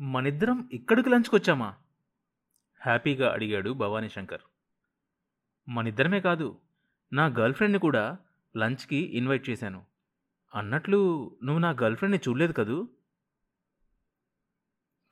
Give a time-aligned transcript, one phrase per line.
[0.00, 1.74] మనిద్దరం ఇక్కడికి లంచ్కొచ్చామా
[2.82, 4.40] హ్యాపీగా అడిగాడు భవానీ శంకర్.
[5.68, 6.60] మనిద్దరమే కాదు
[7.12, 8.18] నా గర్ల్ఫ్రెండ్ని కూడా
[8.56, 9.84] లంచ్కి ఇన్వైట్ చేశాను.
[10.54, 12.88] అన్నట్లు నువ్వు నా గర్ల్ఫ్రెండ్ని చూడలేదు కదూ?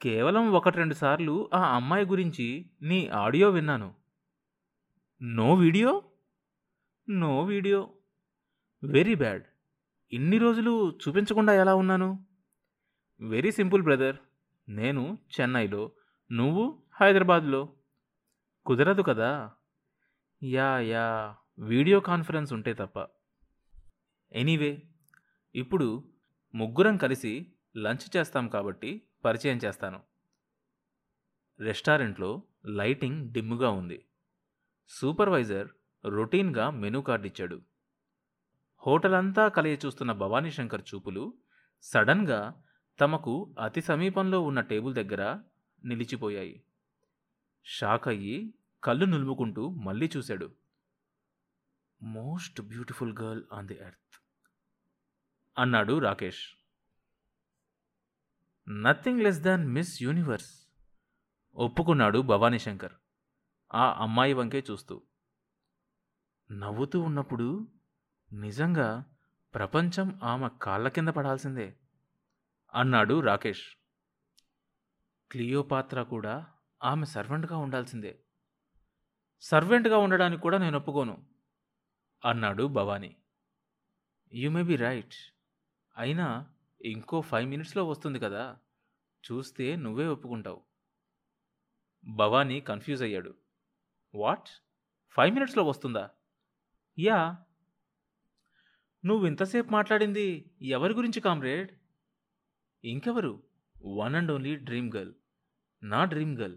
[0.03, 3.95] కేవలం ఒకటి రెండు సార్లు ఆ అమ్మాయి గురించి నీ ఆడియో విన్నాను.
[5.23, 6.03] No video?
[7.09, 7.91] No video.
[8.85, 9.45] Very bad.
[10.13, 12.27] ఇన్ని రోజులు చూపించకుండా ఎలా ఉన్నాను?
[13.21, 14.17] Very simple brother.
[14.69, 15.93] నేను చెన్నైలో
[16.33, 17.73] నువ్వు హైదరాబాద్లో.
[18.67, 19.53] కుదరదు కదా?
[20.43, 23.07] యా యా వీడియో కాన్ఫరెన్స్ ఉంటే తప్ప.
[24.33, 24.83] ఎనీవే
[25.55, 26.09] ఇప్పుడు
[26.55, 30.03] ముగ్గురం కలిసి లంచ్ చేస్తాం కాబట్టి పరిచయం చేస్తాను.
[31.61, 34.07] రెస్టారెంట్లో లైటింగ్ డిమ్ముగా ఉంది.
[34.89, 35.69] సూపర్వైజర్
[36.05, 37.63] రొటీన్గా మెనూ కార్డు ఇచ్చాడు.
[38.87, 41.35] హోటల్ అంతా కలిగి చూస్తున్న భవానీ శంకర్ చూపులు
[41.83, 42.63] సడన్గా
[43.01, 45.41] తమకు అతి సమీపంలో ఉన్న టేబుల్ దగ్గర
[45.85, 46.63] నిలిచిపోయాయి.
[47.65, 50.55] షాక్ అయ్యి కళ్ళు నులుముకుంటూ మళ్ళీ చూశాడు.
[52.03, 54.23] Most beautiful girl on the earth
[55.59, 56.49] అన్నాడు Rakesh.
[58.69, 60.67] Nothing less than miss universe
[61.55, 62.93] ఒప్పుకున్నాడు భవానీ శంకర్
[63.75, 65.03] ఆ అమ్మాయి వంకే చూస్తూ.
[66.51, 67.69] నవ్వుతూ ఉన్నప్పుడు
[68.33, 69.05] నిజంగా
[69.55, 71.79] ప్రపంచం ఆమె కాళ్ళ కింద పడాల్సిందే.
[72.77, 73.65] అన్నాడు రాకేష్.
[75.31, 76.47] క్లియోపాత్ర కూడా
[76.85, 78.23] ఆమె సర్వెంట్గా ఉండాల్సిందే.
[79.41, 81.27] సర్వెంట్గా ఉండడానికి కూడా నేను ఒప్పుకోను
[82.25, 83.17] అన్నాడు Bhavani.
[84.33, 85.15] You may be right
[85.97, 86.47] అయినా
[86.81, 88.59] ఇంకో ఫైవ్ మినిట్స్లో వస్తుంది కదా
[89.33, 90.63] చూస్తే నువ్వే ఒప్పుకుంటావు.
[92.07, 93.35] భవానీ కన్ఫ్యూజ్ అయ్యాడు.
[94.15, 94.49] వాట్
[95.11, 96.11] ఫైవ్ మినిట్స్లో వస్తుందా?
[96.99, 97.37] యా
[99.05, 101.86] నువ్వు ఇంతసేపు మాట్లాడింది ఎవరి గురించి కామ్రేడ్?
[102.87, 103.43] ఇంకెవరు?
[103.85, 105.15] One and only dream girl
[105.83, 106.57] నా డ్రీమ్ గర్ల్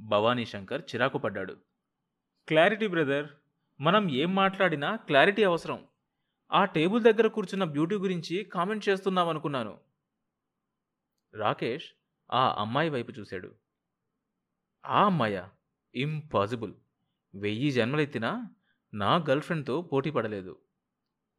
[0.00, 1.56] భవానీ శంకర్ చిరాకు పడ్డాడు.
[2.48, 3.28] క్లారిటీ బ్రదర్
[3.80, 5.88] మనం ఏం మాట్లాడినా క్లారిటీ అవసరం.
[6.52, 9.80] ఆ టేబుల్ దగ్గర కూర్చున్న బ్యూటీ గురించి కామెంట్ చేస్తున్నాం అనుకున్నాను.
[11.34, 11.92] రాకేష్
[12.32, 13.54] ఆ అమ్మాయి వైపు చూశాడు.
[14.86, 15.48] ఆ అమ్మాయ?
[15.94, 16.74] ఇంపాసిబుల్.
[17.34, 18.50] వెయ్యి జన్మలెత్తినా
[18.94, 20.58] నా గర్ల్ఫ్రెండ్తో పోటీ పడలేదు.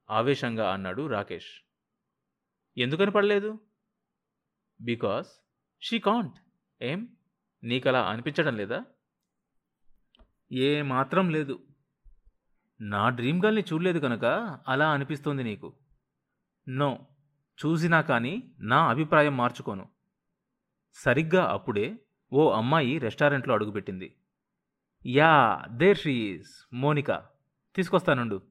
[0.09, 1.70] ఆవేశంగా అన్నాడు రాకేష్.
[2.77, 3.59] ఎందుకని పడలేదు?
[4.81, 5.27] బికాస్
[5.81, 6.33] షీ కాంట్
[6.81, 7.07] ఏం?
[7.63, 8.85] నీకలా అనిపించడం లేదా?
[10.51, 11.67] ఏ మాత్రం లేదు.
[12.81, 14.25] నా డ్రీమ్ గర్ల్ని చూడలేదు కనుక
[14.67, 15.73] అలా అనిపిస్తోంది నీకు.
[16.67, 17.07] నో
[17.65, 19.89] చూసినా కానీ నా అభిప్రాయం మార్చుకోను.
[20.93, 21.99] సరిగ్గా అప్పుడే
[22.33, 24.15] ఓ అమ్మాయి రెస్టారెంట్లో అడుగుపెట్టింది.
[25.05, 27.29] Yeah there she is Monica
[27.75, 28.41] తీసుకొస్తానుండు.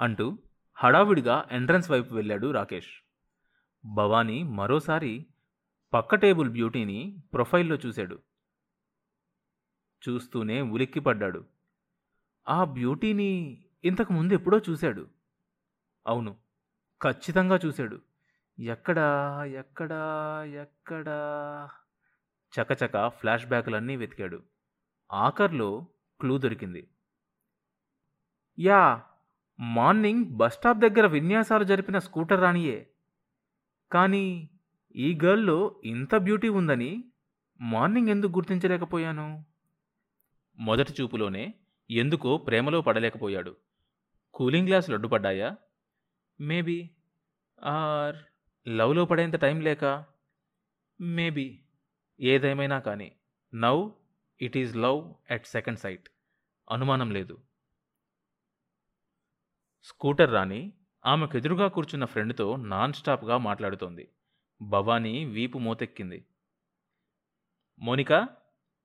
[0.00, 0.38] అంటూ
[0.74, 3.03] హడావిడిగా ఎంట్రన్స్ వైపు వెళ్ళాడు రాకేష్.
[3.84, 5.26] భవానీ మరోసారి
[5.94, 8.18] పక్క టేబుల్ బ్యూటీని ప్రొఫైల్లో చూశాడు.
[10.08, 11.44] చూస్తూనే ఉలిక్కిపడ్డాడు.
[12.48, 15.08] ఆ బ్యూటీని ఇంతకు ముందు ఎప్పుడో చూశాడు.
[16.06, 16.36] అవును
[17.02, 18.00] ఖచ్చితంగా చూశాడు.
[18.58, 21.68] ఎక్కడా ఎక్కడా ఎక్కడా?
[22.60, 24.42] చకచక ఫ్లాష్ బ్యాక్లన్నీ వెతికాడు.
[25.12, 25.86] ఆఖర్లో
[26.20, 26.88] క్లూ దొరికింది.
[28.58, 29.02] యా
[29.60, 32.93] మార్నింగ్ బస్టాప్ దగ్గర విన్యాసాలు జరిపిన స్కూటర్ రానియే
[33.94, 34.50] కానీ
[34.96, 37.04] ఈ గర్ల్లో ఇంత బ్యూటీ ఉందని
[37.60, 39.44] మార్నింగ్ ఎందుకు గుర్తించలేకపోయాను?
[40.58, 41.54] మొదటి చూపులోనే
[41.90, 43.56] ఎందుకో ప్రేమలో పడలేకపోయాడు.
[44.34, 45.56] కూలింగ్ గ్లాసులు అడ్డుపడ్డాయా
[46.40, 46.90] మేబీ.
[47.64, 48.16] ఆర్
[48.68, 50.04] లవ్లో పడేంత టైం లేక?
[51.00, 51.64] మేబీ.
[52.20, 53.16] ఏదేమైనా కానీ.
[53.54, 53.90] Now
[54.40, 56.08] it is love at second sight.
[56.70, 57.42] అనుమానం లేదు.
[59.82, 60.72] స్కూటర్ రాని
[61.06, 64.10] ఆమెకు ఎదురుగా కూర్చున్న ఫ్రెండ్తో నాన్ స్టాప్గా మాట్లాడుతోంది.
[64.62, 66.26] భవానీ వీపు మోతెక్కింది.
[67.78, 68.28] Monica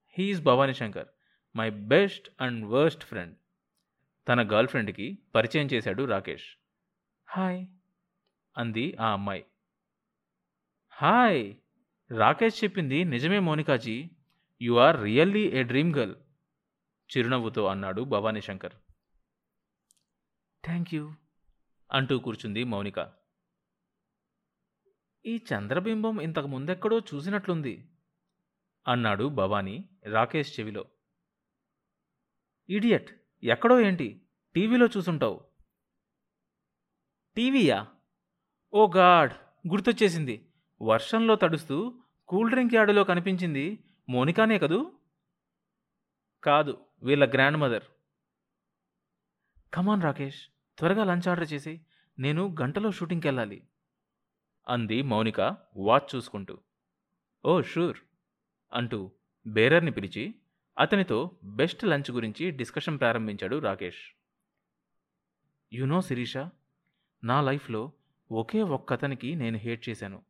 [0.09, 1.07] he is Bhavani Shankar
[1.55, 3.37] my best and worst friend.
[4.27, 6.45] తన గర్ల్ ఫ్రెండ్కి పరిచయం చేశాడు రాకేష్.
[7.29, 7.65] హాయ్
[8.57, 9.45] అంది ఆ అమ్మాయి.
[10.89, 11.55] హాయ్
[12.17, 14.09] రాకేష్ చెప్పింది నిజమే మోనికాజీ.
[14.61, 16.15] You are really a dream girl
[17.17, 18.73] చిరునవ్వుతో అన్నాడు భవానీ శంకర్.
[20.65, 21.13] Thank you.
[21.91, 23.13] అంటూ కూర్చుంది మౌనిక.
[25.25, 27.89] ఈ చంద్రబింబం ఇంతకు ముందెక్కడో చూసినట్లుంది
[28.87, 30.85] అన్నాడు భవానీ రాకేష్ చెవిలో.
[32.69, 34.27] ఇడియట్ ఎక్కడో ఏంటి?
[34.55, 35.45] టీవీలో చూసుంటావు.
[37.35, 37.87] టీవీయా?
[38.73, 39.33] ఓ గాడ్
[39.67, 40.53] గుర్తొచ్చేసింది.
[40.81, 44.91] వర్షంలో తడుస్తూ కూల్ డ్రింక్ యార్డులో కనిపించింది మోనికానే కదూ?
[46.43, 47.83] కాదు వీళ్ళ గ్రాండ్ మదర్.
[49.73, 51.81] కమాన్ రాకేష్ త్వరగా లంచ్ ఆర్డర్ చేసి
[52.19, 53.67] నేను గంటలో షూటింగ్కి వెళ్ళాలి.
[54.67, 56.57] అంది మౌనిక వాచ్ చూసుకుంటూ.
[57.45, 57.97] ఓ షూర్
[58.73, 59.11] అంటూ
[59.47, 60.35] బేరర్ని పిలిచి
[60.79, 64.15] అతనితో బెస్ట్ లంచ్ గురించి డిస్కషన్ ప్రారంభించాడు రాకేష్.
[65.73, 66.37] యునో శిరీష
[67.23, 67.91] నా లైఫ్లో
[68.31, 70.23] ఒకే ఒక్కతనికి నేను హేట్ చేశాను.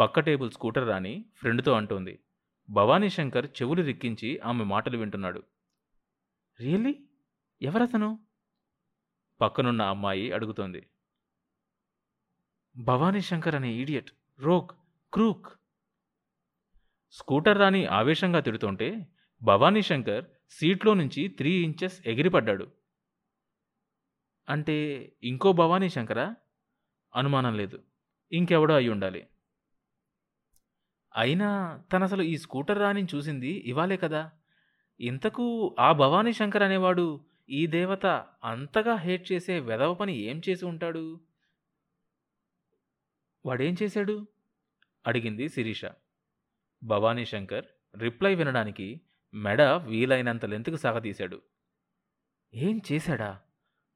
[0.00, 2.20] పక్క టేబుల్ స్కూటర్ రాని ఫ్రెండ్తో అంటోంది.
[2.70, 5.42] భవానీ శంకర్ చెవులు రిక్కించి ఆమె మాటలు వింటున్నాడు.
[6.60, 7.04] రియల్లీ?
[7.62, 8.31] ఎవరతను?
[9.40, 10.86] పక్కనున్న అమ్మాయి అడుగుతోంది.
[12.76, 14.70] భవానీ శంకర్ అనే ఈడియట్ రోక్
[15.12, 15.46] క్రూక్.
[17.10, 19.06] స్కూటర్ రాని ఆవేశంగా తిడుతుంటే
[19.42, 22.72] భవానీ శంకర్ సీట్లో నుంచి త్రీ ఇంచెస్ ఎగిరిపడ్డాడు.
[24.48, 26.34] అంటే ఇంకో భవానీ శంకరా?
[27.14, 27.82] అనుమానం లేదు.
[28.32, 29.28] ఇంకెవడో అయి ఉండాలి.
[31.16, 34.30] అయినా తనసలు ఈ స్కూటర్ రాని చూసింది ఇవాలే కదా.
[35.00, 38.06] ఇంతకు ఆ భవానీ శంకర్ అనేవాడు ఈ దేవత
[38.44, 41.20] అంతగా హేట్ చేసే వెధవ పని ఏం చేసి ఉంటాడు?
[43.46, 44.26] వాడేం చేశాడు?
[45.06, 45.84] అడిగింది శిరీష.
[46.84, 47.64] భవానీ శంకర్
[47.98, 49.00] రిప్లై వినడానికి
[49.34, 51.42] మెడ వీలైనంత లెంతుకు సాగతీశాడు.
[52.54, 53.40] ఏం చేశాడా?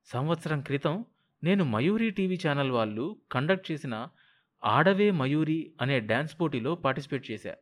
[0.05, 1.05] సంవత్సరం క్రితం
[1.43, 4.09] నేను మయూరి టీవీ ఛానల్ వాళ్ళు కండక్ట్ చేసిన
[4.65, 7.57] ఆడవే మయూరి అనే డ్యాన్స్ పోటీలో పార్టిసిపేట్ చేశా.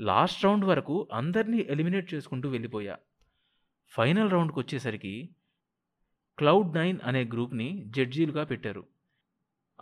[0.00, 2.98] లాస్ట్ రౌండ్ వరకు అందరినీ ఎలిమినేట్ చేసుకుంటూ వెళ్ళిపోయా.
[3.90, 5.28] ఫైనల్ రౌండ్కి వచ్చేసరికి
[6.38, 8.86] క్లౌడ్ నైన్ అనే గ్రూప్ని జడ్జీలుగా పెట్టారు.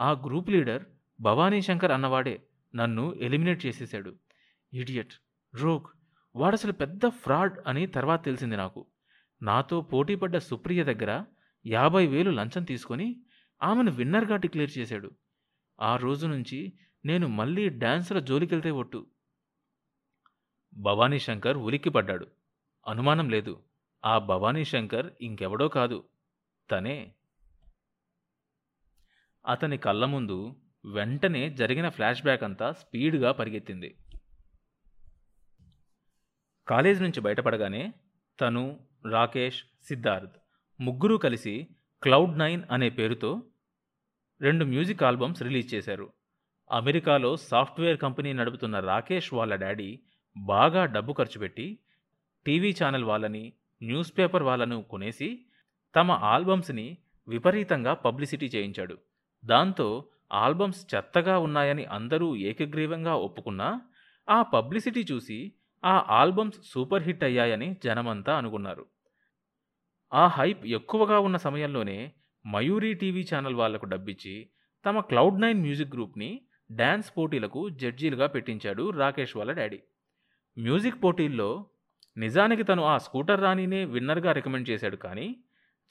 [0.00, 0.84] ఆ గ్రూప్ లీడర్
[1.20, 2.42] భవానీ శంకర్ అన్నవాడే
[2.74, 4.16] నన్ను ఎలిమినేట్ చేసేశాడు
[4.72, 5.12] ఇడియట్
[5.54, 5.86] రోగ్
[6.36, 8.86] వాడసలు పెద్ద ఫ్రాడ్ అని తర్వాత తెలిసింది నాకు.
[9.42, 11.24] నాతో పోటీపడ్డ సుప్రియ దగ్గర
[11.66, 13.22] యాభై వేలు లంచం తీసుకొని
[13.62, 15.10] ఆమెను విన్నర్గా డిక్లేర్ చేశాడు.
[15.80, 16.72] ఆ రోజు నుంచి
[17.04, 19.06] నేను మళ్ళీ డాన్సుల జోలికెళ్తే ఒట్టు.
[20.74, 22.26] భవానీ శంకర్ ఉలిక్కిపడ్డాడు.
[22.88, 23.62] అనుమానం లేదు.
[24.04, 26.04] ఆ భవానీ శంకర్ ఇంకెవడో కాదు.
[26.70, 27.14] తనే.
[29.46, 33.96] అతని కళ్ళ ముందు వెంటనే జరిగిన ఫ్లాష్ బ్యాక్ అంతా స్పీడ్గా పరిగెత్తింది.
[36.68, 37.92] కాలేజ్ నుంచి బయటపడగానే
[38.40, 38.80] తను
[39.10, 40.32] రాకేష్ సిద్ధార్థ్
[40.80, 41.66] ముగ్గురు కలిసి
[42.02, 43.42] క్లౌడ్ నైన్ అనే పేరుతో
[44.40, 46.12] రెండు మ్యూజిక్ ఆల్బమ్స్ రిలీజ్ చేశారు.
[46.70, 50.00] అమెరికాలో సాఫ్ట్వేర్ కంపెనీ నడుపుతున్న రాకేష్ వాళ్ళ డాడీ
[50.36, 51.78] బాగా డబ్బు ఖర్చు పెట్టి
[52.46, 53.52] టీవీ ఛానల్ వాళ్ళని
[53.82, 55.46] న్యూస్ పేపర్ వాళ్ళను కొనేసి
[55.96, 56.98] తమ ఆల్బమ్స్ని
[57.28, 58.98] విపరీతంగా పబ్లిసిటీ చేయించాడు.
[59.44, 63.80] దాంతో ఆల్బమ్స్ చెత్తగా ఉన్నాయని అందరూ ఏకగ్రీవంగా ఒప్పుకున్నా
[64.30, 65.52] ఆ పబ్లిసిటీ చూసి
[65.84, 68.86] ఆ ఆల్బమ్స్ సూపర్ హిట్ అయ్యాయని జనమంతా అనుకున్నారు.
[70.12, 72.12] ఆ హైప్ ఎక్కువగా ఉన్న సమయంలోనే
[72.46, 74.50] మయూరి టీవీ ఛానల్ వాళ్ళకు డబ్బిచ్చి
[74.86, 76.40] తమ క్లౌడ్ నైన్ మ్యూజిక్ గ్రూప్ని
[76.72, 79.82] డ్యాన్స్ పోటీలకు జడ్జీలుగా పెట్టించాడు రాకేష్ వాళ్ళ డాడీ.
[80.58, 81.66] మ్యూజిక్ పోటీల్లో
[82.18, 85.36] నిజానికి తను ఆ స్కూటర్ రాణినే విన్నర్గా రికమెండ్ చేశాడు కానీ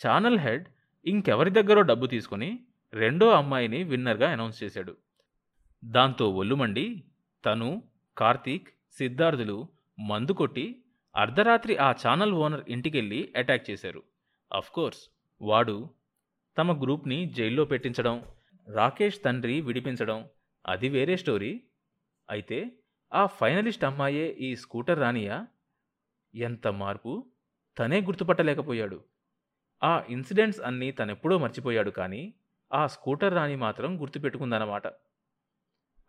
[0.01, 0.65] ఛానల్ హెడ్
[1.05, 2.59] ఇంకెవరి దగ్గరో డబ్బు తీసుకొని
[2.93, 4.97] రెండో అమ్మాయిని విన్నర్గా అనౌన్స్ చేశాడు.
[5.85, 7.03] దాంతో ఒల్లుమండి
[7.45, 7.83] తను
[8.17, 9.67] కార్తీక్ సిద్ధార్థులు
[9.99, 10.83] మందు కొట్టి
[11.15, 14.03] అర్ధరాత్రి ఆ ఛానల్ ఓనర్ ఇంటికెళ్ళి అటాక్ చేశారు.
[14.73, 15.01] కోర్స్
[15.41, 15.89] వాడు
[16.57, 18.23] తమ గ్రూప్ని జైల్లో పెట్టించడం
[18.73, 20.25] రాకేష్ తండ్రి విడిపించడం
[20.67, 21.63] అది వేరే స్టోరీ.
[22.29, 22.71] అయితే
[23.13, 25.47] ఆ ఫైనలిస్ట్ అమ్మాయే ఈ స్కూటర్ రానియా
[26.37, 27.31] ఎంత మార్పు?
[27.79, 29.03] తనే గుర్తుపట్టలేకపోయాడు.
[29.83, 32.33] ఆ ఇన్సిడెంట్స్ అన్నీ తనెప్పుడో మర్చిపోయాడు కానీ
[32.73, 34.87] ఆ స్కూటర్ రాణి మాత్రం గుర్తుపెట్టుకుందన్నమాట.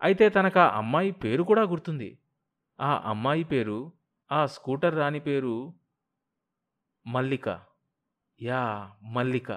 [0.02, 2.18] అయితే తనకు ఆ అమ్మాయి పేరు కూడా గుర్తుంది.
[2.80, 3.92] ఆ అమ్మాయి పేరు
[4.32, 5.74] ఆ స్కూటర్ రాణి పేరు
[7.06, 7.60] మల్లిక.
[8.42, 9.52] యా మల్లిక.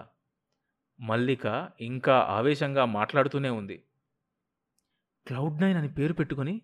[1.00, 3.84] మల్లిక ఇంకా ఆవేశంగా మాట్లాడుతూనే ఉంది.
[5.28, 6.62] క్లౌడ్ నైన్ అని పేరు పెట్టుకుని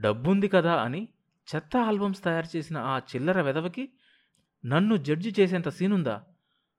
[0.00, 1.08] డబ్బుంది కదా అని
[1.54, 3.92] చెత్త ఆల్బమ్స్ తయారు చేసిన ఆ చిల్లర వెధవకి
[4.64, 6.24] నన్ను జడ్జి చేసేంత సీనుందా?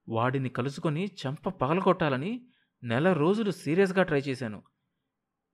[0.09, 2.47] వాడిని కలుసుకొని చెంప పగలగొట్టాలని
[2.83, 4.63] నెల రోజులు సీరియస్గా ట్రై చేశాను.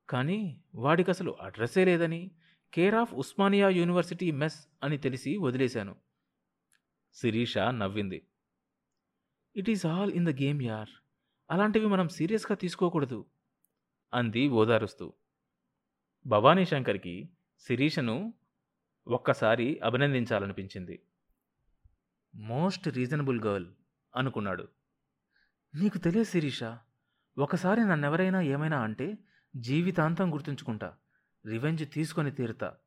[0.10, 2.32] కానీ వాడికి అసలు అడ్రస్సే లేదని
[2.74, 5.96] care of Osmania university mess అని తెలిసి వదిలేశాను.
[7.14, 8.26] శిరీష నవ్వింది.
[9.56, 10.90] It is all in the game యార్.
[11.52, 13.26] అలాంటివి మనం సీరియస్గా తీసుకోకూడదు
[14.14, 15.14] అంది ఓదారుస్తూ.
[16.28, 18.34] భవానీ శంకర్కి శిరీషను
[19.10, 21.02] ఒక్కసారి అభినందించాలనిపించింది.
[22.36, 23.68] మోస్ట్ రీజనబుల్ గర్ల్
[24.16, 24.68] అనుకున్నాడు.
[25.76, 26.64] నీకు తెలియదు శిరీష
[27.38, 29.18] ఒకసారి నన్నెవరైనా ఏమైనా అంటే
[29.56, 30.98] జీవితాంతం గుర్తుంచుకుంటా
[31.46, 32.78] రివెంజ్ తీసుకొని తీరుతా.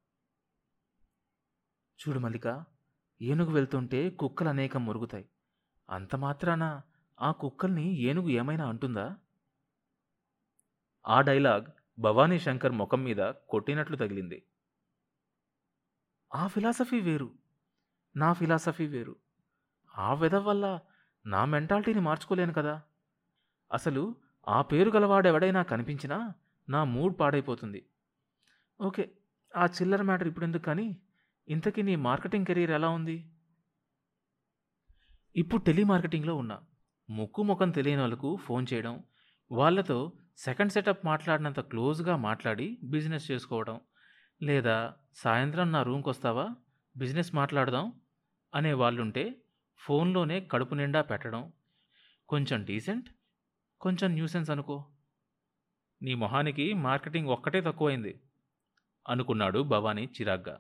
[2.01, 2.65] చూడు మల్లిక
[3.23, 5.29] ఏనుగు వెళ్తుంటే కుక్కలు అనేకం మురుగుతాయి.
[5.91, 6.81] అంత మాత్రాన
[7.21, 9.17] ఆ కుక్కల్ని ఏనుగు ఏమైనా అంటుందా?
[11.07, 11.67] ఆ డైలాగ్
[11.99, 14.43] భవానీ శంకర్ ముఖం మీద కొట్టినట్లు తగిలింది.
[16.35, 17.35] ఆ ఫిలాసఫీ వేరు.
[18.17, 19.17] నా ఫిలాసఫీ వేరు.
[19.99, 20.81] ఆ వెధ వల్ల
[21.27, 22.83] నా మెంటాలిటీని మార్చుకోలేను కదా.
[23.73, 24.17] అసలు
[24.49, 26.35] ఆ పేరు గలవాడెవడైనా కనిపించినా
[26.69, 27.87] నా మూడ్ పాడైపోతుంది.
[28.81, 29.13] ఓకే
[29.57, 31.01] ఆ చిల్లర మ్యాటర్ ఇప్పుడు ఎందుకు కానీ
[31.49, 33.31] ఇంతకీ నీ మార్కెటింగ్ కెరీర్ ఎలా ఉంది?
[35.37, 36.61] ఇప్పుడు టెలిమార్కెటింగ్లో ఉన్నా
[37.11, 39.05] ముక్కు ముఖం తెలియని వాళ్ళకు ఫోన్ చేయడం
[39.51, 43.81] వాళ్ళతో సెకండ్ సెటప్ మాట్లాడినంత క్లోజ్గా మాట్లాడి బిజినెస్ చేసుకోవడం
[44.43, 44.77] లేదా
[45.15, 46.47] సాయంత్రం నా రూమ్కి వస్తావా
[46.97, 47.87] బిజినెస్ మాట్లాడదాం
[48.53, 49.25] అనే వాళ్ళుంటే
[49.81, 51.53] ఫోన్లోనే కడుపు నిండా పెట్టడం.
[52.29, 53.09] కొంచెం డీసెంట్
[53.81, 54.77] కొంచెం న్యూసెన్స్ అనుకో.
[56.01, 58.13] నీ మొహానికి మార్కెటింగ్ ఒక్కటే తక్కువైంది
[59.07, 60.57] అనుకున్నాడు భవానీ చిరాగ్గా.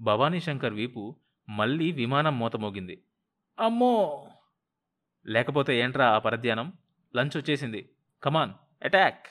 [0.00, 1.02] భవానీ శంకర్ వీపు
[1.48, 2.96] మళ్ళీ విమానం మూతమోగింది.
[3.58, 3.94] అమ్మో!
[5.26, 6.72] లేకపోతే ఏంట్రా ఆ పరధ్యానం?
[7.14, 7.82] లంచ్ వచ్చేసింది
[8.22, 9.26] కమాన్ అటాక్!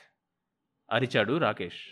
[0.88, 1.82] అరిచాడు రాకేష్.